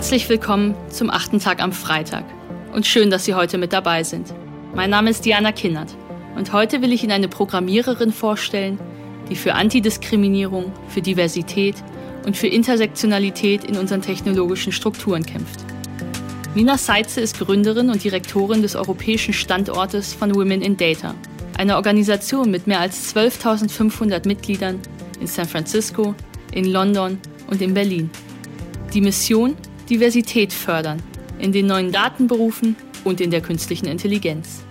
Herzlich 0.00 0.30
willkommen 0.30 0.74
zum 0.88 1.10
achten 1.10 1.40
Tag 1.40 1.62
am 1.62 1.72
Freitag 1.72 2.24
und 2.72 2.86
schön, 2.86 3.10
dass 3.10 3.26
Sie 3.26 3.34
heute 3.34 3.58
mit 3.58 3.74
dabei 3.74 4.02
sind. 4.02 4.32
Mein 4.74 4.88
Name 4.88 5.10
ist 5.10 5.26
Diana 5.26 5.52
Kinnert 5.52 5.94
und 6.36 6.54
heute 6.54 6.80
will 6.80 6.90
ich 6.90 7.02
Ihnen 7.02 7.12
eine 7.12 7.28
Programmiererin 7.28 8.10
vorstellen, 8.10 8.80
die 9.28 9.36
für 9.36 9.52
Antidiskriminierung, 9.52 10.72
für 10.88 11.02
Diversität 11.02 11.74
und 12.24 12.34
für 12.34 12.46
Intersektionalität 12.46 13.64
in 13.64 13.76
unseren 13.76 14.00
technologischen 14.00 14.72
Strukturen 14.72 15.26
kämpft. 15.26 15.60
Mina 16.54 16.78
Seitze 16.78 17.20
ist 17.20 17.38
Gründerin 17.38 17.90
und 17.90 18.02
Direktorin 18.02 18.62
des 18.62 18.76
europäischen 18.76 19.34
Standortes 19.34 20.14
von 20.14 20.34
Women 20.34 20.62
in 20.62 20.78
Data, 20.78 21.14
einer 21.58 21.76
Organisation 21.76 22.50
mit 22.50 22.66
mehr 22.66 22.80
als 22.80 23.14
12.500 23.14 24.26
Mitgliedern 24.26 24.80
in 25.20 25.26
San 25.26 25.46
Francisco, 25.46 26.14
in 26.52 26.64
London 26.64 27.18
und 27.50 27.60
in 27.60 27.74
Berlin. 27.74 28.08
Die 28.94 29.02
Mission 29.02 29.56
Diversität 29.90 30.52
fördern 30.52 31.02
in 31.40 31.52
den 31.52 31.66
neuen 31.66 31.90
Datenberufen 31.90 32.76
und 33.04 33.20
in 33.20 33.30
der 33.30 33.40
künstlichen 33.40 33.86
Intelligenz. 33.86 34.62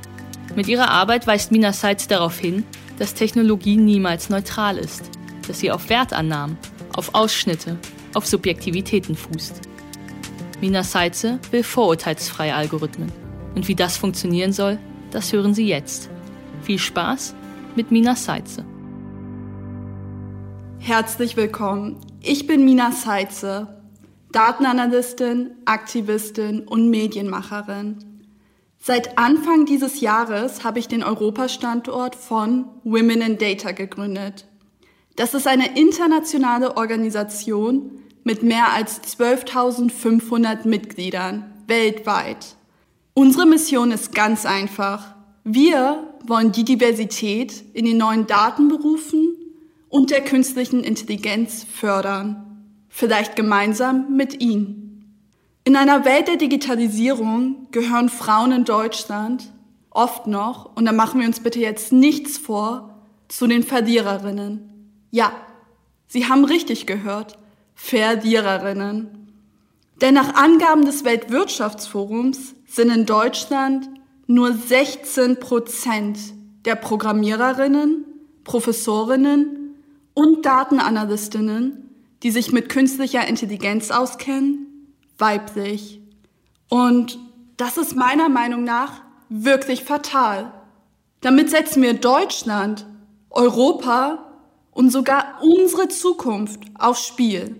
Mit 0.55 0.68
ihrer 0.68 0.90
Arbeit 0.90 1.27
weist 1.27 1.52
Mina 1.52 1.73
Seitz 1.73 2.08
darauf 2.08 2.40
hin, 2.40 2.64
dass 2.98 3.14
Technologie 3.14 3.77
niemals 3.77 4.30
neutral 4.30 4.77
ist, 4.77 5.10
dass 5.48 5.60
sie 5.60 5.72
auf 5.72 5.90
Wertannahmen, 5.90 6.58
auf 6.96 7.13
Ausschnitte, 7.13 7.77
auf 8.13 8.26
Subjektivitäten 8.26 9.16
fußt. 9.16 9.62
Mina 10.62 10.84
Seitze 10.84 11.40
will 11.52 11.63
vorurteilsfreie 11.63 12.55
Algorithmen. 12.55 13.12
Und 13.55 13.68
wie 13.68 13.76
das 13.76 13.98
funktionieren 13.98 14.54
soll, 14.54 14.77
das 15.12 15.34
hören 15.34 15.54
Sie 15.54 15.68
jetzt. 15.68 16.10
Viel 16.62 16.80
Spaß 16.80 17.36
mit 17.76 17.91
Mina 17.91 18.16
Seitze. 18.16 18.66
Herzlich 20.80 21.36
willkommen. 21.36 21.98
Ich 22.21 22.48
bin 22.48 22.65
Mina 22.65 22.91
Seitze, 22.91 23.79
Datenanalystin, 24.32 25.52
Aktivistin 25.66 26.68
und 26.68 26.90
Medienmacherin. 26.90 27.98
Seit 28.82 29.18
Anfang 29.18 29.66
dieses 29.66 29.99
Jahres 30.02 30.63
habe 30.63 30.80
ich 30.80 30.88
den 30.88 31.04
Europastandort 31.04 32.16
von 32.16 32.66
Women 32.84 33.21
in 33.21 33.38
Data 33.38 33.71
gegründet. 33.71 34.46
Das 35.16 35.34
ist 35.34 35.48
eine 35.48 35.77
internationale 35.77 36.77
Organisation 36.77 37.99
mit 38.24 38.44
mehr 38.44 38.71
als 38.71 39.02
12.500 39.04 40.68
Mitgliedern 40.68 41.52
weltweit. 41.68 42.55
Unsere 43.14 43.46
Mission 43.46 43.91
ist 43.91 44.14
ganz 44.16 44.46
einfach. 44.46 45.16
Wir 45.43 46.08
wollen 46.26 46.52
die 46.52 46.64
Diversität 46.64 47.64
in 47.74 47.86
den 47.86 47.98
neuen 47.98 48.27
Datenberufen 48.27 49.36
und 49.90 50.12
der 50.12 50.24
künstlichen 50.24 50.84
Intelligenz 50.84 51.66
fördern. 51.66 52.49
Vielleicht 52.90 53.35
gemeinsam 53.35 54.15
mit 54.15 54.41
Ihnen. 54.41 54.90
In 55.63 55.76
einer 55.76 56.04
Welt 56.04 56.27
der 56.27 56.37
Digitalisierung 56.37 57.68
gehören 57.71 58.09
Frauen 58.09 58.51
in 58.51 58.65
Deutschland 58.65 59.51
oft 59.91 60.27
noch, 60.27 60.76
und 60.76 60.85
da 60.85 60.91
machen 60.91 61.20
wir 61.20 61.27
uns 61.27 61.40
bitte 61.41 61.59
jetzt 61.59 61.91
nichts 61.91 62.37
vor, 62.37 62.96
zu 63.27 63.48
den 63.48 63.63
Verliererinnen. 63.63 64.97
Ja, 65.12 65.31
Sie 66.07 66.28
haben 66.28 66.44
richtig 66.44 66.88
gehört, 66.88 67.38
Verliererinnen. 67.75 69.31
Denn 70.01 70.16
nach 70.16 70.34
Angaben 70.34 70.85
des 70.85 71.06
Weltwirtschaftsforums 71.06 72.56
sind 72.66 72.90
in 72.90 73.06
Deutschland 73.06 73.90
nur 74.25 74.53
16 74.53 75.40
Prozent 75.40 76.18
der 76.66 76.75
Programmiererinnen, 76.75 78.06
Professorinnen 78.44 79.75
und 80.13 80.46
Datenanalystinnen, 80.46 81.88
die 82.23 82.31
sich 82.31 82.51
mit 82.51 82.69
künstlicher 82.69 83.28
Intelligenz 83.28 83.91
auskennen, 83.91 84.95
weiblich. 85.17 86.02
Und 86.69 87.19
das 87.57 87.78
ist 87.78 87.96
meiner 87.96 88.30
Meinung 88.30 88.63
nach 88.63 89.02
wirklich 89.30 89.84
fatal. 89.84 90.53
Damit 91.22 91.50
setzen 91.50 91.81
wir 91.84 91.94
Deutschland, 91.94 92.85
Europa 93.29 94.25
und 94.72 94.91
sogar 94.91 95.40
unsere 95.41 95.88
Zukunft 95.90 96.62
aufs 96.78 97.06
Spiel. 97.06 97.56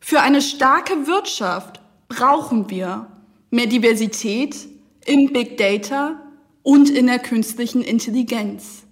Für 0.00 0.20
eine 0.20 0.42
starke 0.42 1.06
Wirtschaft 1.06 1.80
brauchen 2.08 2.70
wir 2.70 3.06
mehr 3.50 3.66
Diversität 3.66 4.68
im 5.04 5.32
Big 5.32 5.56
Data 5.56 6.20
und 6.62 6.90
in 6.90 7.06
der 7.06 7.18
künstlichen 7.18 7.82
Intelligenz. 7.82 8.84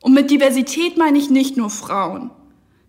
Und 0.00 0.14
mit 0.14 0.30
Diversität 0.30 0.96
meine 0.96 1.18
ich 1.18 1.30
nicht 1.30 1.56
nur 1.56 1.70
Frauen, 1.70 2.30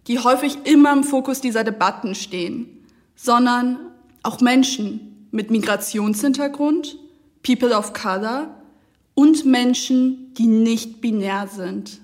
die 0.08 0.20
häufig 0.20 0.58
immer 0.66 0.94
im 0.94 1.04
Fokus 1.04 1.42
dieser 1.42 1.64
Debatten 1.64 2.16
stehen, 2.16 2.86
sondern 3.16 3.78
auch 4.24 4.42
Menschen 4.42 5.28
mit 5.32 5.52
Migrationshintergrund, 5.52 6.98
People 7.44 7.76
of 7.76 7.94
Color 7.94 8.50
und 9.14 9.46
Menschen, 9.46 10.34
die 10.36 10.48
nicht 10.48 11.02
binär 11.02 11.48
sind. 11.48 12.00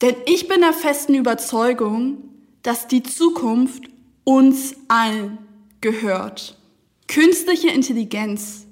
Denn 0.00 0.16
ich 0.26 0.48
bin 0.48 0.60
der 0.60 0.72
festen 0.72 1.14
Überzeugung, 1.14 2.18
dass 2.62 2.88
die 2.88 3.02
Zukunft 3.02 3.84
uns 4.24 4.74
allen 4.88 5.38
gehört. 5.80 6.58
Künstliche 7.06 7.68
Intelligenz 7.68 8.66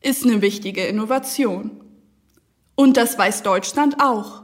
ist 0.00 0.24
eine 0.24 0.40
wichtige 0.42 0.86
Innovation. 0.86 1.70
Und 2.74 2.96
das 2.96 3.18
weiß 3.18 3.42
Deutschland 3.42 3.96
auch. 4.00 4.42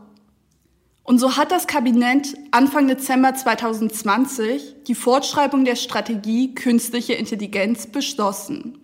Und 1.05 1.19
so 1.19 1.37
hat 1.37 1.53
das 1.53 1.67
Kabinett 1.67 2.35
Anfang 2.51 2.89
Dezember 2.89 3.35
2020 3.35 4.85
die 4.87 4.95
Fortschreibung 4.95 5.67
der 5.67 5.77
Strategie 5.77 6.55
Künstliche 6.55 7.13
Intelligenz 7.13 7.87
beschlossen. 7.87 8.79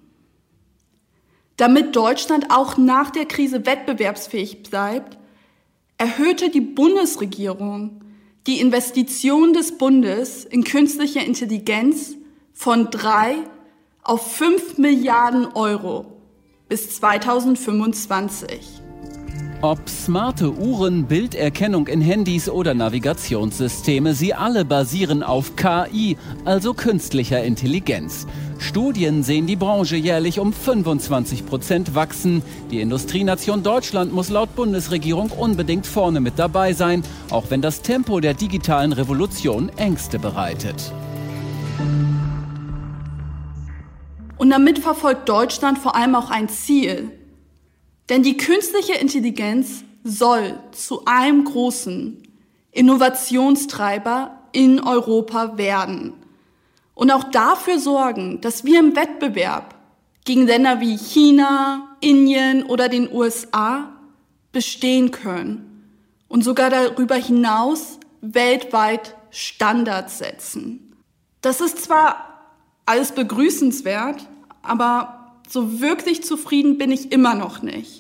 Damit 1.57 1.97
Deutschland 1.97 2.51
auch 2.51 2.77
nach 2.77 3.11
der 3.11 3.25
Krise 3.25 3.65
wettbewerbsfähig 3.65 4.63
bleibt, 4.63 5.19
erhöhte 5.99 6.51
die 6.51 6.61
Bundesregierung 6.61 8.03
die 8.47 8.61
Investition 8.61 9.53
des 9.53 9.77
Bundes 9.77 10.45
in 10.45 10.65
künstliche 10.65 11.21
Intelligenz 11.21 12.17
von 12.53 12.91
drei 12.91 13.37
auf 14.03 14.37
fünf 14.37 14.79
Milliarden 14.79 15.47
Euro 15.55 16.21
bis 16.69 16.97
2025. 16.97 18.90
Ob 19.63 19.91
smarte 19.91 20.55
Uhren, 20.55 21.05
Bilderkennung 21.05 21.87
in 21.87 22.01
Handys 22.01 22.49
oder 22.49 22.73
Navigationssysteme, 22.73 24.15
sie 24.15 24.33
alle 24.33 24.65
basieren 24.65 25.23
auf 25.23 25.55
KI, 25.55 26.17
also 26.47 26.73
künstlicher 26.73 27.45
Intelligenz. 27.45 28.27
Studien 28.59 29.23
sehen 29.23 29.47
die 29.47 29.57
Branche 29.57 29.97
jährlich 29.97 30.39
um 30.39 30.55
25 30.55 31.45
Prozent 31.45 31.95
wachsen. 31.95 32.41
Die 32.71 32.81
Industrienation 32.81 33.63
Deutschland 33.63 34.15
muss 34.15 34.31
laut 34.31 34.57
Bundesregierung 34.57 35.29
unbedingt 35.31 35.87
vorne 35.87 36.21
mit 36.21 36.39
dabei 36.39 36.73
sein, 36.73 37.03
auch 37.29 37.51
wenn 37.51 37.61
das 37.61 37.83
Tempo 37.83 38.21
der 38.21 38.33
digitalen 38.33 38.95
Revolution 38.95 39.69
Ängste 39.77 40.19
bereitet. 40.19 40.91
Und 44.39 44.49
damit 44.49 44.79
verfolgt 44.79 45.29
Deutschland 45.29 45.77
vor 45.77 45.97
allem 45.97 46.15
auch 46.15 46.31
ein 46.31 46.49
Ziel, 46.49 47.11
denn 48.11 48.23
die 48.23 48.37
künstliche 48.37 48.95
Intelligenz 48.95 49.85
soll 50.05 50.59
zu 50.73 51.05
einem 51.07 51.45
großen 51.45 52.23
Innovationstreiber 52.73 54.39
in 54.53 54.81
Europa 54.81 55.57
werden 55.57 56.15
und 56.95 57.11
auch 57.13 57.25
dafür 57.25 57.79
sorgen, 57.79 58.41
dass 58.41 58.65
wir 58.65 58.81
im 58.81 58.97
Wettbewerb 58.97 59.75
gegen 60.25 60.47
Länder 60.47 60.81
wie 60.81 60.99
China, 60.99 61.97
Indien 62.01 62.65
oder 62.65 62.89
den 62.89 63.11
USA 63.13 63.93
bestehen 64.53 65.11
können 65.11 65.87
und 66.29 66.43
sogar 66.43 66.69
darüber 66.69 67.15
hinaus 67.15 67.99
weltweit 68.21 69.15
Standards 69.31 70.19
setzen. 70.19 70.97
Das 71.41 71.61
ist 71.61 71.85
zwar 71.85 72.51
alles 72.87 73.13
begrüßenswert, 73.13 74.29
aber 74.63 75.37
so 75.49 75.81
wirklich 75.81 76.23
zufrieden 76.23 76.79
bin 76.79 76.93
ich 76.93 77.13
immer 77.13 77.35
noch 77.35 77.63
nicht. 77.63 78.00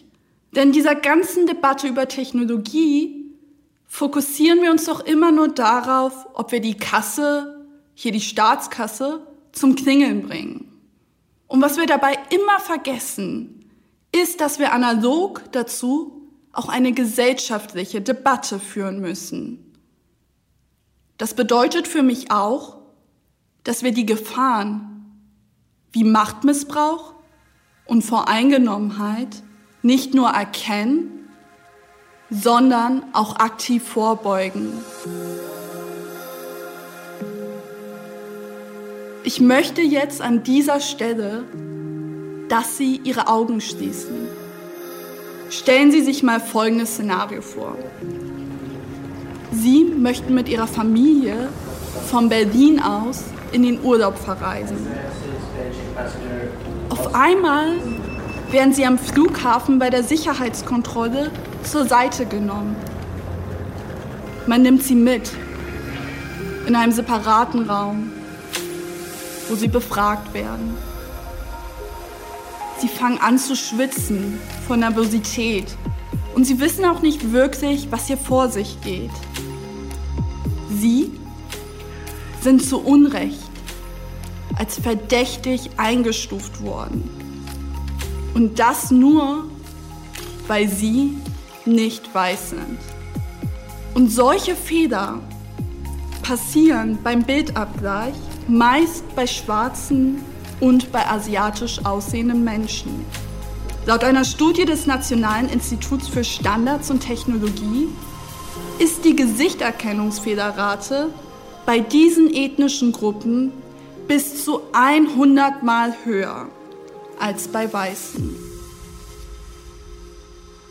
Denn 0.52 0.73
dieser 0.73 0.94
ganzen 0.94 1.47
Debatte 1.47 1.87
über 1.87 2.08
Technologie 2.08 3.25
fokussieren 3.87 4.62
wir 4.62 4.70
uns 4.70 4.85
doch 4.85 5.00
immer 5.00 5.32
nur 5.32 5.49
darauf, 5.49 6.26
ob 6.35 6.52
wir 6.52 6.61
die 6.61 6.76
Kasse, 6.76 7.67
hier 7.94 8.12
die 8.12 8.20
Staatskasse, 8.20 9.26
zum 9.52 9.75
Klingeln 9.75 10.23
bringen. 10.23 10.73
Und 11.47 11.61
was 11.62 11.76
wir 11.76 11.87
dabei 11.87 12.19
immer 12.31 12.61
vergessen, 12.61 13.70
ist, 14.12 14.41
dass 14.41 14.58
wir 14.58 14.73
analog 14.73 15.43
dazu 15.52 16.29
auch 16.52 16.69
eine 16.69 16.93
gesellschaftliche 16.93 18.00
Debatte 18.00 18.58
führen 18.58 19.00
müssen. 19.00 19.73
Das 21.19 21.35
bedeutet 21.35 21.87
für 21.87 22.02
mich 22.02 22.31
auch, 22.31 22.79
dass 23.62 23.82
wir 23.82 23.93
die 23.93 24.06
Gefahren 24.06 24.87
wie 25.93 26.05
Machtmissbrauch, 26.05 27.14
und 27.91 28.02
Voreingenommenheit 28.02 29.43
nicht 29.82 30.15
nur 30.15 30.31
erkennen, 30.31 31.29
sondern 32.31 33.03
auch 33.12 33.37
aktiv 33.37 33.82
vorbeugen. 33.82 34.73
Ich 39.25 39.41
möchte 39.41 39.82
jetzt 39.82 40.23
an 40.23 40.43
dieser 40.43 40.81
Stelle, 40.81 41.44
dass 42.49 42.77
Sie 42.77 43.00
Ihre 43.05 43.29
Augen 43.29 43.61
schließen. 43.61 44.29
Stellen 45.50 45.91
Sie 45.91 46.03
sich 46.03 46.23
mal 46.23 46.41
folgendes 46.41 46.94
Szenario 46.94 47.43
vor. 47.43 47.76
Sie 49.53 49.85
möchten 49.85 50.35
mit 50.35 50.49
Ihrer 50.49 50.67
Familie 50.67 51.49
von 52.09 52.29
Berlin 52.29 52.81
aus 52.81 53.25
in 53.53 53.62
den 53.62 53.83
Urlaub 53.83 54.17
verreisen. 54.17 54.79
Auf 56.88 57.15
einmal 57.15 57.76
werden 58.52 58.75
Sie 58.75 58.85
am 58.85 58.99
Flughafen 58.99 59.79
bei 59.79 59.91
der 59.91 60.02
Sicherheitskontrolle 60.02 61.31
zur 61.62 61.87
Seite 61.87 62.26
genommen. 62.26 62.75
Man 64.47 64.62
nimmt 64.62 64.82
Sie 64.82 64.97
mit 64.97 65.31
in 66.67 66.75
einem 66.75 66.93
separaten 66.93 67.70
Raum, 67.70 68.11
wo 69.49 69.55
Sie 69.55 69.69
befragt 69.69 70.35
werden. 70.35 70.76
Sie 72.79 72.88
fangen 72.88 73.19
an 73.19 73.38
zu 73.38 73.55
schwitzen 73.55 74.41
vor 74.67 74.76
Nervosität 74.76 75.67
und 76.35 76.44
Sie 76.44 76.58
wissen 76.58 76.85
auch 76.85 77.02
nicht 77.02 77.32
wirklich, 77.32 77.88
was 77.91 78.08
hier 78.08 78.19
vor 78.19 78.49
sich 78.49 78.81
geht. 78.81 79.11
Sie 80.70 81.12
sind 82.41 82.64
zu 82.64 82.81
Unrecht 82.81 83.38
als 84.56 84.79
verdächtig 84.79 85.70
eingestuft 85.76 86.62
worden. 86.62 87.19
Und 88.35 88.59
das 88.59 88.91
nur, 88.91 89.44
weil 90.47 90.69
sie 90.69 91.17
nicht 91.65 92.15
weiß 92.15 92.50
sind. 92.50 92.79
Und 93.94 94.11
solche 94.11 94.55
Fehler 94.55 95.21
passieren 96.23 96.99
beim 97.03 97.23
Bildabgleich 97.23 98.15
meist 98.47 99.05
bei 99.17 99.27
schwarzen 99.27 100.23
und 100.61 100.93
bei 100.93 101.06
asiatisch 101.06 101.85
aussehenden 101.85 102.44
Menschen. 102.44 103.05
Laut 103.87 104.05
einer 104.05 104.25
Studie 104.25 104.65
des 104.65 104.87
Nationalen 104.87 105.49
Instituts 105.49 106.09
für 106.09 106.23
Standards 106.23 106.91
und 106.91 107.00
Technologie 107.00 107.88
ist 108.79 109.05
die 109.05 109.17
Gesichterkennungsfehlerrate 109.17 111.09
bei 111.67 111.81
diesen 111.81 112.33
ethnischen 112.33 112.93
Gruppen 112.93 113.53
bis 114.06 114.44
zu 114.44 114.61
100 114.73 115.62
Mal 115.62 115.94
höher 116.05 116.49
als 117.20 117.49
bei 117.49 117.72
Weißen. 117.72 118.37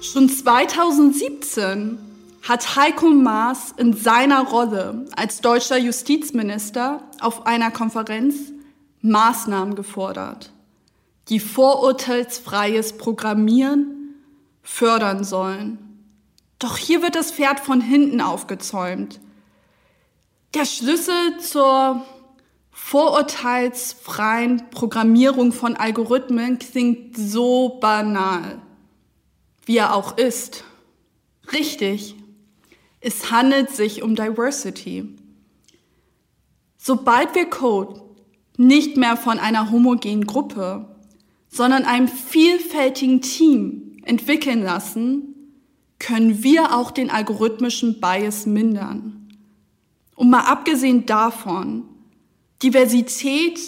Schon 0.02 0.30
2017 0.30 1.98
hat 2.48 2.76
Heiko 2.76 3.10
Maas 3.10 3.74
in 3.78 3.94
seiner 3.94 4.46
Rolle 4.48 5.06
als 5.16 5.42
deutscher 5.42 5.78
Justizminister 5.78 7.04
auf 7.20 7.46
einer 7.46 7.70
Konferenz 7.70 8.36
Maßnahmen 9.02 9.76
gefordert, 9.76 10.52
die 11.28 11.40
vorurteilsfreies 11.40 12.98
Programmieren 12.98 14.16
fördern 14.62 15.24
sollen. 15.24 15.78
Doch 16.60 16.78
hier 16.78 17.02
wird 17.02 17.16
das 17.16 17.32
Pferd 17.32 17.60
von 17.60 17.82
hinten 17.82 18.22
aufgezäumt. 18.22 19.20
Der 20.54 20.66
Schlüssel 20.66 21.40
zur 21.40 22.04
vorurteilsfreien 22.82 24.70
Programmierung 24.72 25.52
von 25.52 25.76
Algorithmen 25.76 26.58
klingt 26.58 27.16
so 27.16 27.78
banal, 27.80 28.60
wie 29.66 29.78
er 29.78 29.94
auch 29.94 30.18
ist. 30.18 30.64
Richtig, 31.54 32.16
es 33.00 33.30
handelt 33.30 33.70
sich 33.70 34.02
um 34.02 34.16
Diversity. 34.16 35.16
Sobald 36.78 37.36
wir 37.36 37.48
Code 37.48 38.02
nicht 38.58 38.98
mehr 38.98 39.18
von 39.18 39.38
einer 39.38 39.70
homogenen 39.70 40.26
Gruppe, 40.26 40.96
sondern 41.48 41.86
einem 41.86 42.08
vielfältigen 42.08 43.22
Team 43.22 43.98
entwickeln 44.04 44.64
lassen, 44.64 45.36
können 46.00 46.42
wir 46.42 46.76
auch 46.76 46.90
den 46.90 47.12
algorithmischen 47.12 48.00
Bias 48.00 48.48
mindern. 48.48 49.30
Und 50.16 50.32
mal 50.32 50.46
abgesehen 50.46 51.06
davon, 51.06 51.89
Diversität 52.62 53.60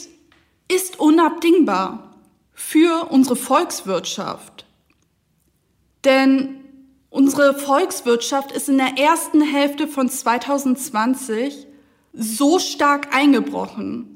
ist 0.68 1.00
unabdingbar 1.00 2.16
für 2.54 3.08
unsere 3.10 3.36
Volkswirtschaft. 3.36 4.66
Denn 6.04 6.64
unsere 7.10 7.54
Volkswirtschaft 7.54 8.52
ist 8.52 8.70
in 8.70 8.78
der 8.78 8.98
ersten 8.98 9.42
Hälfte 9.42 9.88
von 9.88 10.10
2020 10.10 11.68
so 12.14 12.60
stark 12.60 13.16
eingebrochen 13.16 14.12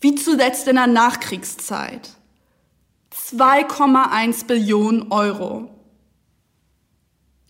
wie 0.00 0.14
zuletzt 0.14 0.68
in 0.68 0.76
der 0.76 0.86
Nachkriegszeit. 0.86 2.10
2,1 3.12 4.46
Billionen 4.46 5.10
Euro. 5.10 5.70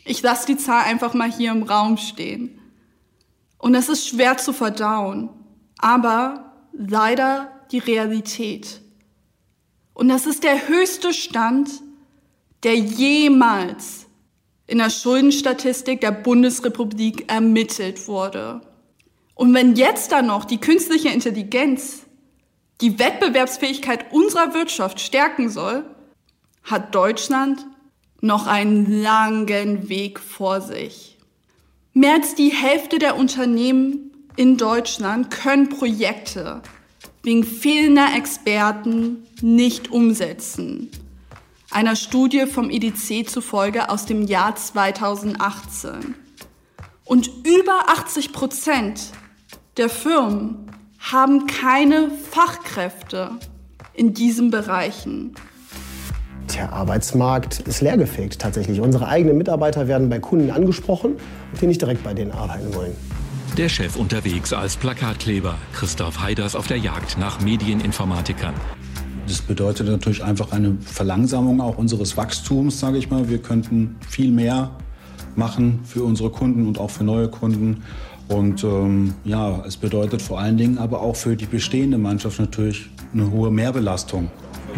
Ich 0.05 0.23
lasse 0.23 0.47
die 0.47 0.57
Zahl 0.57 0.85
einfach 0.85 1.13
mal 1.13 1.31
hier 1.31 1.53
im 1.53 1.63
Raum 1.63 1.99
stehen. 1.99 2.59
Und 3.59 3.75
es 3.75 3.89
ist 3.89 4.09
schwer 4.09 4.39
zu 4.39 4.53
verdauen, 4.53 5.29
aber 5.77 6.48
leider 6.79 7.51
die 7.73 7.79
Realität. 7.79 8.81
Und 9.93 10.09
das 10.09 10.27
ist 10.27 10.45
der 10.45 10.69
höchste 10.69 11.13
Stand, 11.13 11.69
der 12.63 12.77
jemals 12.77 14.07
in 14.67 14.79
der 14.79 14.91
Schuldenstatistik 14.91 16.01
der 16.01 16.13
Bundesrepublik 16.13 17.31
ermittelt 17.31 18.07
wurde. 18.07 18.61
Und 19.35 19.55
wenn 19.55 19.75
jetzt 19.75 20.13
dann 20.13 20.27
noch 20.27 20.45
die 20.45 20.59
künstliche 20.59 21.09
Intelligenz 21.09 22.05
die 22.81 22.99
Wettbewerbsfähigkeit 22.99 24.13
unserer 24.13 24.55
Wirtschaft 24.55 25.01
stärken 25.01 25.51
soll, 25.51 25.85
hat 26.63 26.95
Deutschland 26.95 27.67
noch 28.21 28.47
einen 28.47 29.03
langen 29.03 29.89
Weg 29.89 30.21
vor 30.21 30.61
sich. 30.61 31.19
Mehr 31.93 32.15
als 32.15 32.37
die 32.37 32.51
Hälfte 32.51 32.99
der 32.99 33.17
Unternehmen 33.17 34.08
in 34.39 34.57
Deutschland 34.57 35.33
können 35.33 35.69
Projekte 35.69 36.63
wegen 37.25 37.43
fehlender 37.43 38.07
Experten 38.17 39.25
nicht 39.43 39.91
umsetzen. 39.91 40.91
Einer 41.73 41.97
Studie 41.97 42.47
vom 42.47 42.71
EDC 42.71 43.29
zufolge 43.29 43.91
aus 43.91 44.07
dem 44.07 44.23
Jahr 44.23 44.55
2018. 44.55 46.15
Und 47.05 47.29
über 47.45 47.89
80 47.89 48.33
Prozent 48.33 49.11
der 49.77 49.89
Firmen 49.89 50.71
haben 51.01 51.49
keine 51.49 52.09
Fachkräfte 52.31 53.33
in 53.93 54.15
diesen 54.15 54.53
Bereichen. 54.53 55.35
Der 56.55 56.73
Arbeitsmarkt 56.73 57.59
ist 57.61 57.81
leergefegt 57.81 58.39
tatsächlich. 58.39 58.81
Unsere 58.81 59.09
eigenen 59.09 59.37
Mitarbeiter 59.37 59.89
werden 59.89 60.09
bei 60.09 60.21
Kunden 60.21 60.53
angesprochen 60.53 61.17
die 61.61 61.67
nicht 61.67 61.81
direkt 61.81 62.05
bei 62.05 62.15
denen 62.15 62.31
arbeiten 62.31 62.73
wollen. 62.73 63.18
Der 63.59 63.69
Chef 63.69 63.97
unterwegs 63.97 64.53
als 64.53 64.77
Plakatkleber. 64.77 65.57
Christoph 65.73 66.21
Heiders 66.21 66.55
auf 66.55 66.69
der 66.69 66.77
Jagd 66.77 67.19
nach 67.19 67.41
Medieninformatikern. 67.41 68.55
Das 69.27 69.43
bedeutet 69.43 69.89
natürlich 69.89 70.23
einfach 70.23 70.53
eine 70.53 70.77
Verlangsamung 70.81 71.61
auch 71.61 71.77
unseres 71.77 72.17
Wachstums, 72.17 72.79
sage 72.79 72.99
ich 72.99 73.11
mal. 73.11 73.29
Wir 73.29 73.39
könnten 73.39 73.97
viel 74.09 74.31
mehr 74.31 74.71
machen 75.35 75.81
für 75.83 76.05
unsere 76.05 76.31
Kunden 76.31 76.69
und 76.69 76.79
auch 76.79 76.91
für 76.93 77.03
neue 77.03 77.27
Kunden. 77.27 77.83
Und 78.29 78.63
ähm, 78.63 79.15
ja, 79.25 79.65
es 79.67 79.77
bedeutet 79.77 80.23
vor 80.23 80.39
allen 80.39 80.57
Dingen 80.57 80.79
aber 80.79 81.01
auch 81.01 81.17
für 81.17 81.35
die 81.35 81.47
bestehende 81.47 81.99
Mannschaft 81.99 82.39
natürlich 82.39 82.89
eine 83.13 83.29
hohe 83.29 83.51
Mehrbelastung. 83.51 84.31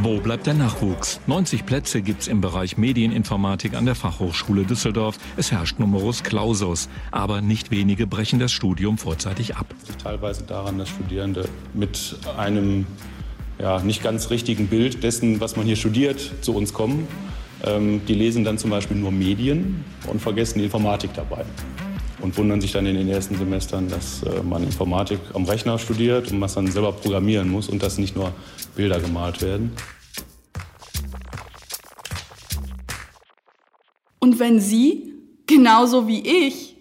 Wo 0.02 0.18
bleibt 0.18 0.46
der 0.46 0.54
Nachwuchs? 0.54 1.20
90 1.26 1.66
Plätze 1.66 2.00
gibt 2.00 2.22
es 2.22 2.28
im 2.28 2.40
Bereich 2.40 2.78
Medieninformatik 2.78 3.74
an 3.74 3.84
der 3.84 3.94
Fachhochschule 3.94 4.64
Düsseldorf. 4.64 5.18
Es 5.36 5.52
herrscht 5.52 5.78
Numerus 5.78 6.22
Clausus. 6.22 6.88
Aber 7.10 7.42
nicht 7.42 7.70
wenige 7.70 8.06
brechen 8.06 8.38
das 8.38 8.50
Studium 8.50 8.96
vorzeitig 8.96 9.56
ab. 9.56 9.66
Teilweise 10.02 10.44
daran, 10.44 10.78
dass 10.78 10.88
Studierende 10.88 11.46
mit 11.74 12.16
einem 12.38 12.86
ja, 13.58 13.80
nicht 13.80 14.02
ganz 14.02 14.30
richtigen 14.30 14.68
Bild 14.68 15.02
dessen, 15.02 15.38
was 15.38 15.56
man 15.56 15.66
hier 15.66 15.76
studiert, 15.76 16.32
zu 16.40 16.54
uns 16.54 16.72
kommen. 16.72 17.06
Ähm, 17.62 18.00
die 18.08 18.14
lesen 18.14 18.42
dann 18.42 18.56
zum 18.56 18.70
Beispiel 18.70 18.96
nur 18.96 19.12
Medien 19.12 19.84
und 20.06 20.22
vergessen 20.22 20.60
die 20.60 20.64
Informatik 20.64 21.10
dabei 21.12 21.44
und 22.22 22.36
wundern 22.36 22.60
sich 22.60 22.72
dann 22.72 22.86
in 22.86 22.96
den 22.96 23.08
ersten 23.08 23.36
Semestern, 23.36 23.88
dass 23.88 24.22
äh, 24.22 24.42
man 24.42 24.62
Informatik 24.62 25.20
am 25.34 25.44
Rechner 25.44 25.78
studiert 25.78 26.30
und 26.30 26.40
was 26.40 26.54
dann 26.54 26.66
selber 26.66 26.92
programmieren 26.92 27.48
muss 27.48 27.68
und 27.68 27.82
dass 27.82 27.98
nicht 27.98 28.16
nur 28.16 28.32
Bilder 28.76 29.00
gemalt 29.00 29.42
werden. 29.42 29.72
Und 34.18 34.38
wenn 34.38 34.60
Sie, 34.60 35.14
genauso 35.46 36.06
wie 36.06 36.46
ich, 36.46 36.76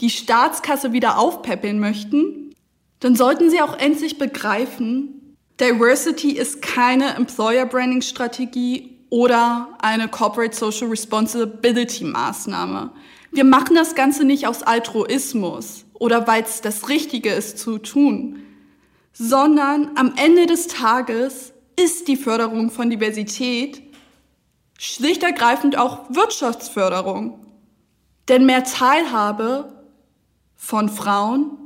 die 0.00 0.10
Staatskasse 0.10 0.92
wieder 0.92 1.18
aufpäppeln 1.18 1.78
möchten, 1.78 2.54
dann 3.00 3.14
sollten 3.14 3.50
Sie 3.50 3.60
auch 3.60 3.78
endlich 3.78 4.18
begreifen, 4.18 5.36
Diversity 5.60 6.32
ist 6.32 6.62
keine 6.62 7.14
Employer 7.14 7.66
Branding 7.66 8.00
Strategie 8.02 8.98
oder 9.10 9.68
eine 9.80 10.08
Corporate 10.08 10.54
Social 10.56 10.88
Responsibility 10.88 12.04
Maßnahme. 12.04 12.90
Wir 13.30 13.44
machen 13.44 13.74
das 13.74 13.94
Ganze 13.94 14.24
nicht 14.24 14.46
aus 14.46 14.62
Altruismus 14.62 15.84
oder 15.94 16.26
weil 16.26 16.42
es 16.42 16.60
das 16.60 16.88
Richtige 16.88 17.30
ist 17.30 17.58
zu 17.58 17.78
tun, 17.78 18.42
sondern 19.12 19.90
am 19.96 20.14
Ende 20.16 20.46
des 20.46 20.68
Tages 20.68 21.52
ist 21.76 22.08
die 22.08 22.16
Förderung 22.16 22.70
von 22.70 22.90
Diversität 22.90 23.82
schlicht 24.78 25.22
ergreifend 25.22 25.76
auch 25.76 26.08
Wirtschaftsförderung. 26.08 27.44
Denn 28.28 28.46
mehr 28.46 28.64
Teilhabe 28.64 29.72
von 30.56 30.88
Frauen, 30.88 31.58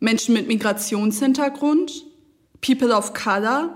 Menschen 0.00 0.34
mit 0.34 0.48
Migrationshintergrund, 0.48 2.04
People 2.60 2.94
of 2.94 3.12
Color 3.12 3.72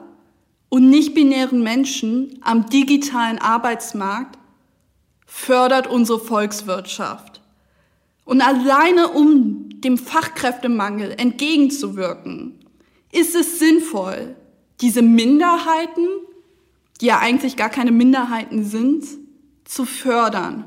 und 0.68 0.90
nicht-binären 0.90 1.62
Menschen 1.62 2.38
am 2.42 2.66
digitalen 2.66 3.38
Arbeitsmarkt 3.38 4.38
fördert 5.28 5.87
unsere 5.87 6.18
Volkswirtschaft. 6.18 7.42
Und 8.25 8.40
alleine 8.40 9.08
um 9.08 9.80
dem 9.80 9.99
Fachkräftemangel 9.99 11.14
entgegenzuwirken, 11.16 12.58
ist 13.12 13.35
es 13.35 13.58
sinnvoll, 13.58 14.35
diese 14.80 15.02
Minderheiten, 15.02 16.08
die 17.00 17.06
ja 17.06 17.18
eigentlich 17.18 17.56
gar 17.56 17.68
keine 17.68 17.92
Minderheiten 17.92 18.64
sind, 18.64 19.04
zu 19.64 19.85
fördern. 19.85 20.64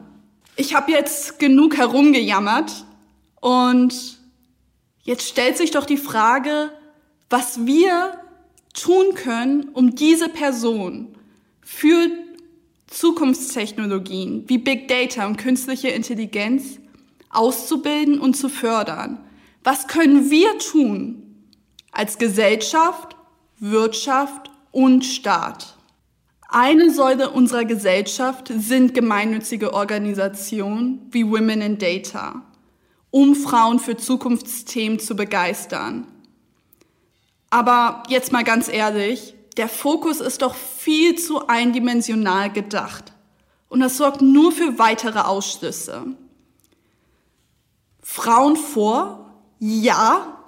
Ich 0.56 0.75
habe 0.75 0.91
jetzt 0.91 1.39
genug 1.39 1.77
herumgejammert 1.77 2.86
und 3.39 4.20
jetzt 5.03 5.27
stellt 5.27 5.58
sich 5.58 5.72
doch 5.72 5.86
die 5.86 5.98
Frage, 5.98 6.72
was 7.30 7.65
wir 7.65 8.13
tun 8.74 9.15
können, 9.15 9.70
um 9.74 9.96
diese 9.96 10.30
Person 10.30 11.15
für 11.62 12.10
Zukunftstechnologien 13.22 14.46
wie 14.48 14.58
Big 14.58 14.88
Data 14.88 15.28
und 15.28 15.38
künstliche 15.38 15.90
Intelligenz 15.90 16.80
auszubilden 17.30 18.20
und 18.20 18.36
zu 18.36 18.50
fördern. 18.50 19.20
Was 19.63 19.88
können 19.88 20.32
wir 20.32 20.58
tun 20.58 21.46
als 21.92 22.18
Gesellschaft, 22.18 23.16
Wirtschaft 23.60 24.50
und 24.72 25.06
Staat? 25.06 25.78
Eine 26.50 26.90
Säule 26.90 27.30
unserer 27.30 27.63
Gesellschaft 27.63 28.51
sind 28.58 28.96
gemeinnützige 28.96 29.72
Organisationen 29.72 31.08
wie 31.12 31.30
Women 31.30 31.62
in 31.62 31.78
Data, 31.78 32.42
um 33.12 33.36
Frauen 33.36 33.78
für 33.78 33.98
Zukunftsthemen 33.98 34.98
zu 34.98 35.16
begeistern. 35.16 36.08
Aber 37.51 38.01
jetzt 38.10 38.32
mal 38.32 38.44
ganz 38.44 38.68
ehrlich, 38.68 39.36
der 39.58 39.67
Fokus 39.67 40.20
ist 40.20 40.41
doch 40.41 40.55
viel 40.55 41.15
zu 41.15 41.48
eindimensional 41.48 42.51
gedacht. 42.51 43.13
Und 43.70 43.79
das 43.79 43.98
sorgt 43.98 44.22
nur 44.22 44.51
für 44.51 44.79
weitere 44.79 45.20
Ausschlüsse. 45.20 46.05
Frauen 48.01 48.55
vor? 48.55 49.34
Ja. 49.60 50.43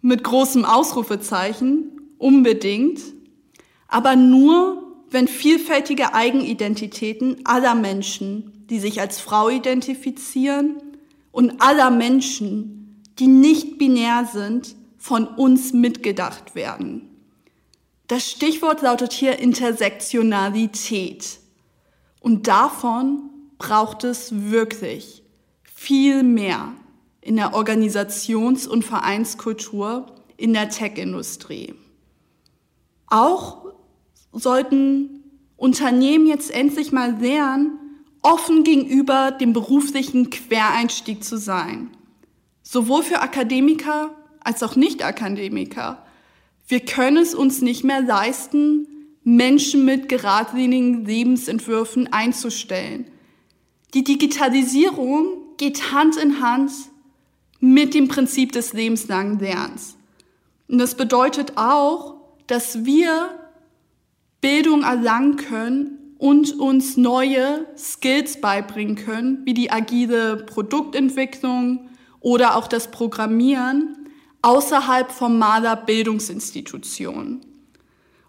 Mit 0.00 0.24
großem 0.24 0.64
Ausrufezeichen. 0.64 2.00
Unbedingt. 2.18 3.00
Aber 3.88 4.16
nur, 4.16 4.82
wenn 5.10 5.28
vielfältige 5.28 6.14
Eigenidentitäten 6.14 7.44
aller 7.44 7.74
Menschen, 7.74 8.66
die 8.70 8.80
sich 8.80 9.00
als 9.00 9.20
Frau 9.20 9.48
identifizieren, 9.48 10.82
und 11.36 11.60
aller 11.60 11.90
Menschen, 11.90 13.02
die 13.18 13.26
nicht 13.26 13.76
binär 13.76 14.26
sind, 14.32 14.74
von 14.96 15.26
uns 15.26 15.74
mitgedacht 15.74 16.54
werden. 16.54 17.15
Das 18.06 18.30
Stichwort 18.30 18.82
lautet 18.82 19.12
hier 19.12 19.38
Intersektionalität. 19.38 21.40
Und 22.20 22.46
davon 22.46 23.30
braucht 23.58 24.04
es 24.04 24.50
wirklich 24.50 25.22
viel 25.64 26.22
mehr 26.22 26.72
in 27.20 27.36
der 27.36 27.54
Organisations- 27.54 28.68
und 28.68 28.84
Vereinskultur 28.84 30.06
in 30.36 30.52
der 30.52 30.68
Tech-Industrie. 30.68 31.74
Auch 33.08 33.72
sollten 34.32 35.24
Unternehmen 35.56 36.26
jetzt 36.26 36.50
endlich 36.50 36.92
mal 36.92 37.18
lernen, 37.20 37.78
offen 38.22 38.64
gegenüber 38.64 39.30
dem 39.30 39.52
beruflichen 39.52 40.30
Quereinstieg 40.30 41.24
zu 41.24 41.38
sein. 41.38 41.90
Sowohl 42.62 43.02
für 43.02 43.20
Akademiker 43.20 44.10
als 44.40 44.62
auch 44.62 44.76
Nicht-Akademiker. 44.76 46.05
Wir 46.68 46.80
können 46.80 47.18
es 47.18 47.34
uns 47.34 47.62
nicht 47.62 47.84
mehr 47.84 48.02
leisten, 48.02 48.86
Menschen 49.22 49.84
mit 49.84 50.08
geradlinigen 50.08 51.04
Lebensentwürfen 51.04 52.12
einzustellen. 52.12 53.06
Die 53.94 54.04
Digitalisierung 54.04 55.28
geht 55.56 55.92
Hand 55.92 56.16
in 56.16 56.40
Hand 56.40 56.70
mit 57.60 57.94
dem 57.94 58.08
Prinzip 58.08 58.52
des 58.52 58.72
lebenslangen 58.72 59.38
Lernens. 59.38 59.96
Und 60.68 60.78
das 60.78 60.96
bedeutet 60.96 61.52
auch, 61.56 62.16
dass 62.46 62.84
wir 62.84 63.30
Bildung 64.40 64.82
erlangen 64.82 65.36
können 65.36 66.14
und 66.18 66.58
uns 66.58 66.96
neue 66.96 67.66
Skills 67.76 68.40
beibringen 68.40 68.96
können, 68.96 69.42
wie 69.44 69.54
die 69.54 69.70
agile 69.70 70.36
Produktentwicklung 70.36 71.88
oder 72.20 72.56
auch 72.56 72.68
das 72.68 72.90
Programmieren, 72.90 74.05
außerhalb 74.46 75.10
formaler 75.10 75.74
Bildungsinstitutionen. 75.74 77.44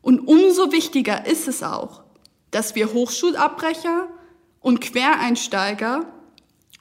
Und 0.01 0.21
umso 0.21 0.71
wichtiger 0.71 1.27
ist 1.27 1.47
es 1.47 1.61
auch, 1.61 2.01
dass 2.49 2.73
wir 2.73 2.91
Hochschulabbrecher 2.91 4.07
und 4.59 4.81
Quereinsteiger 4.81 6.11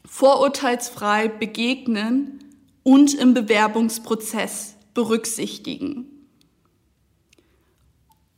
vorurteilsfrei 0.07 1.28
begegnen 1.28 2.45
und 2.83 3.12
im 3.12 3.35
Bewerbungsprozess 3.35 4.76
berücksichtigen. 4.95 6.07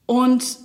Und 0.06 0.58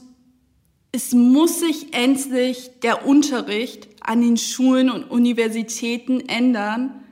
es 0.91 1.11
muss 1.11 1.59
sich 1.59 1.93
endlich 1.93 2.71
der 2.81 3.05
Unterricht 3.05 3.87
an 4.01 4.21
den 4.21 4.37
Schulen 4.37 4.89
und 4.89 5.03
Universitäten 5.03 6.21
ändern, 6.21 7.02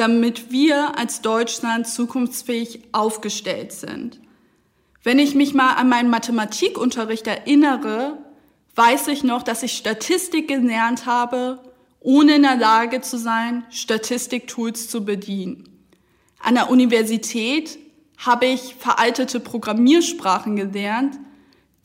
damit 0.00 0.50
wir 0.50 0.98
als 0.98 1.20
Deutschland 1.20 1.86
zukunftsfähig 1.86 2.80
aufgestellt 2.92 3.72
sind. 3.72 4.18
Wenn 5.02 5.18
ich 5.18 5.34
mich 5.34 5.52
mal 5.52 5.74
an 5.74 5.90
meinen 5.90 6.08
Mathematikunterricht 6.08 7.26
erinnere, 7.26 8.16
weiß 8.76 9.08
ich 9.08 9.24
noch, 9.24 9.42
dass 9.42 9.62
ich 9.62 9.76
Statistik 9.76 10.48
gelernt 10.48 11.04
habe, 11.04 11.60
ohne 12.00 12.36
in 12.36 12.42
der 12.42 12.56
Lage 12.56 13.02
zu 13.02 13.18
sein, 13.18 13.66
Statistiktools 13.68 14.88
zu 14.88 15.04
bedienen. 15.04 15.68
An 16.38 16.54
der 16.54 16.70
Universität 16.70 17.78
habe 18.16 18.46
ich 18.46 18.76
veraltete 18.76 19.38
Programmiersprachen 19.38 20.56
gelernt, 20.56 21.18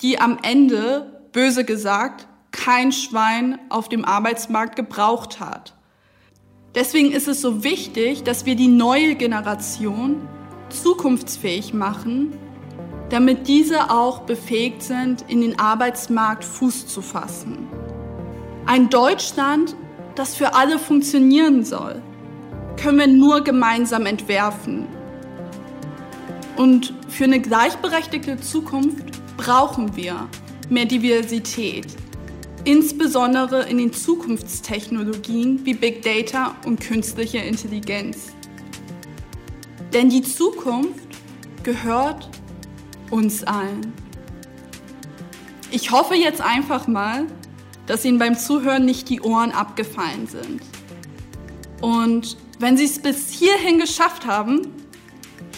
die 0.01 0.21
am 0.21 0.39
Ende, 0.41 1.21
böse 1.33 1.65
gesagt, 1.65 2.27
kein 2.51 2.93
Schwein 2.93 3.59
auf 3.67 3.89
dem 3.89 4.05
Arbeitsmarkt 4.05 4.77
gebraucht 4.77 5.41
hat. 5.41 5.74
Deswegen 6.75 7.13
ist 7.13 7.29
es 7.29 7.39
so 7.41 7.63
wichtig, 7.63 8.23
dass 8.23 8.45
wir 8.45 8.55
die 8.55 8.67
neue 8.67 9.15
Generation 9.15 10.27
zukunftsfähig 10.69 11.73
machen, 11.73 12.33
damit 13.09 13.47
diese 13.47 13.91
auch 13.91 14.21
befähigt 14.21 14.83
sind, 14.83 15.23
in 15.29 15.39
den 15.39 15.57
Arbeitsmarkt 15.57 16.43
Fuß 16.43 16.87
zu 16.87 17.01
fassen. 17.01 17.69
Ein 18.65 18.89
Deutschland, 18.89 19.75
das 20.15 20.35
für 20.35 20.53
alle 20.53 20.77
funktionieren 20.77 21.63
soll, 21.63 22.01
können 22.75 22.97
wir 22.97 23.07
nur 23.07 23.41
gemeinsam 23.41 24.05
entwerfen. 24.05 24.87
Und 26.57 26.93
für 27.07 27.25
eine 27.25 27.39
gleichberechtigte 27.39 28.39
Zukunft 28.41 29.05
brauchen 29.37 29.95
wir 29.95 30.27
mehr 30.69 30.85
Diversität, 30.85 31.87
insbesondere 32.65 33.69
in 33.69 33.77
den 33.77 33.93
Zukunftstechnologien 33.93 35.65
wie 35.65 35.75
Big 35.75 36.01
Data 36.01 36.55
und 36.65 36.81
künstliche 36.81 37.37
Intelligenz. 37.37 38.33
Denn 39.93 40.09
die 40.09 40.23
Zukunft 40.23 41.07
gehört 41.63 42.29
uns 43.11 43.43
allen. 43.43 43.93
Ich 45.71 45.91
hoffe 45.91 46.15
jetzt 46.15 46.41
einfach 46.41 46.87
mal, 46.87 47.27
dass 47.85 48.03
Ihnen 48.03 48.19
beim 48.19 48.37
Zuhören 48.37 48.85
nicht 48.85 49.09
die 49.09 49.21
Ohren 49.21 49.51
abgefallen 49.51 50.27
sind. 50.27 50.61
Und 51.81 52.37
wenn 52.59 52.77
Sie 52.77 52.85
es 52.85 52.99
bis 52.99 53.29
hierhin 53.29 53.79
geschafft 53.79 54.25
haben, 54.25 54.67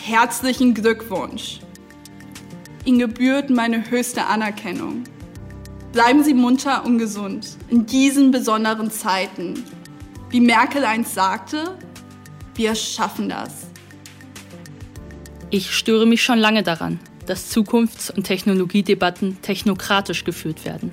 herzlichen 0.04 0.74
Glückwunsch. 0.74 1.60
Ihnen 2.84 3.00
gebührt 3.00 3.50
meine 3.50 3.90
höchste 3.90 4.26
Anerkennung. 4.26 5.04
Bleiben 5.98 6.24
Sie 6.24 6.36
munter 6.36 6.86
und 6.86 7.00
gesund 7.00 7.58
in 7.72 7.88
diesen 7.88 8.30
besonderen 8.30 8.92
Zeiten. 8.92 9.64
Wie 10.30 10.40
Merkel 10.40 10.86
einst 10.86 11.16
sagte, 11.16 11.76
wir 12.54 12.76
schaffen 12.76 13.30
das. 13.30 13.66
Ich 15.50 15.76
störe 15.76 16.06
mich 16.06 16.22
schon 16.22 16.38
lange 16.38 16.62
daran, 16.62 17.00
dass 17.26 17.50
Zukunfts- 17.50 18.12
und 18.12 18.26
Technologiedebatten 18.26 19.42
technokratisch 19.42 20.24
geführt 20.24 20.66
werden. 20.66 20.92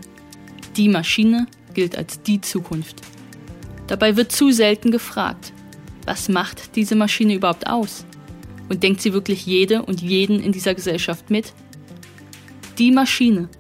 Die 0.75 0.89
Maschine 0.89 1.49
gilt 1.75 1.99
als 1.99 2.23
die 2.23 2.41
Zukunft. 2.41 3.03
Dabei 3.87 4.17
wird 4.17 4.33
zu 4.33 4.53
selten 4.53 4.91
gefragt, 4.91 5.53
was 6.07 6.31
macht 6.31 6.77
diese 6.77 6.95
Maschine 6.95 7.35
überhaupt 7.35 7.67
aus? 7.67 8.07
Und 8.71 8.83
denkt 8.83 9.03
sie 9.03 9.13
wirklich 9.13 9.45
jede 9.45 9.83
und 9.83 10.01
jeden 10.01 10.43
in 10.43 10.53
dieser 10.53 10.75
Gesellschaft 10.75 11.29
mit? 11.29 11.53
Die 12.79 12.91
Maschine. 12.91 13.51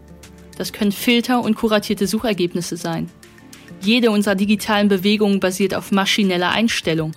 Das 0.56 0.72
können 0.72 0.92
Filter 0.92 1.42
und 1.42 1.56
kuratierte 1.56 2.06
Suchergebnisse 2.06 2.76
sein. 2.76 3.10
Jede 3.80 4.10
unserer 4.10 4.34
digitalen 4.34 4.88
Bewegungen 4.88 5.40
basiert 5.40 5.74
auf 5.74 5.92
maschineller 5.92 6.50
Einstellung. 6.50 7.12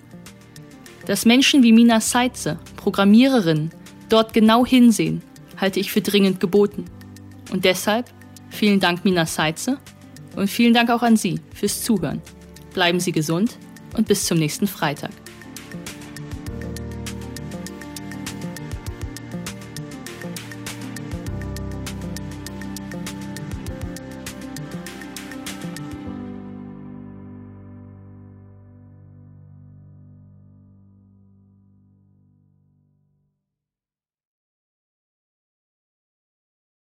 Dass 1.06 1.26
Menschen 1.26 1.64
wie 1.64 1.72
Mina 1.72 2.02
Seitze, 2.02 2.60
Programmiererinnen, 2.76 3.72
dort 4.10 4.34
genau 4.34 4.66
hinsehen, 4.66 5.22
halte 5.56 5.80
ich 5.80 5.92
für 5.92 6.02
dringend 6.02 6.40
geboten. 6.40 6.86
Und 7.52 7.64
deshalb 7.64 8.12
vielen 8.50 8.80
Dank 8.80 9.06
Mina 9.06 9.26
Seitze 9.26 9.78
und 10.36 10.50
vielen 10.50 10.74
Dank 10.74 10.90
auch 10.90 11.04
an 11.04 11.16
Sie 11.16 11.40
fürs 11.54 11.84
Zuhören. 11.84 12.22
Bleiben 12.74 13.00
Sie 13.00 13.12
gesund 13.12 13.58
und 13.96 14.08
bis 14.08 14.26
zum 14.26 14.38
nächsten 14.38 14.68
Freitag. 14.68 15.12